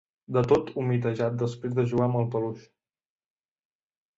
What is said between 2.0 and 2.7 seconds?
amb el peluix.